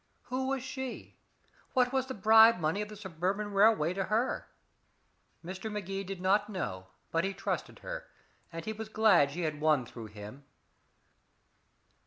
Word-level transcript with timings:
Who 0.33 0.47
was 0.47 0.63
she? 0.63 1.19
What 1.73 1.93
was 1.93 2.07
the 2.07 2.15
bribe 2.15 2.57
money 2.57 2.81
of 2.81 2.89
the 2.89 2.95
Suburban 2.95 3.53
Railway 3.53 3.93
to 3.93 4.05
her? 4.05 4.47
Mr. 5.45 5.71
Magee 5.71 6.03
did 6.03 6.19
not 6.19 6.49
know, 6.49 6.87
but 7.11 7.23
he 7.23 7.35
trusted 7.35 7.77
her, 7.85 8.07
and 8.51 8.65
he 8.65 8.73
was 8.73 8.89
glad 8.89 9.29
she 9.29 9.41
had 9.41 9.61
won 9.61 9.85
through 9.85 10.07
him. 10.07 10.43